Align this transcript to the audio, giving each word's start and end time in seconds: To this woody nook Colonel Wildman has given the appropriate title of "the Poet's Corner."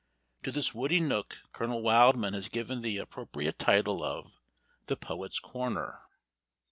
To 0.41 0.51
this 0.51 0.73
woody 0.73 0.99
nook 0.99 1.37
Colonel 1.53 1.83
Wildman 1.83 2.33
has 2.33 2.49
given 2.49 2.81
the 2.81 2.97
appropriate 2.97 3.59
title 3.59 4.03
of 4.03 4.31
"the 4.87 4.97
Poet's 4.97 5.39
Corner." 5.39 5.99